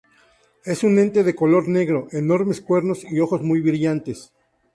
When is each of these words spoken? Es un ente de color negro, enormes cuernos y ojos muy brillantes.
Es 0.65 0.83
un 0.83 0.97
ente 0.97 1.23
de 1.23 1.35
color 1.35 1.67
negro, 1.67 2.07
enormes 2.11 2.59
cuernos 2.59 3.03
y 3.03 3.19
ojos 3.19 3.43
muy 3.43 3.61
brillantes. 3.61 4.31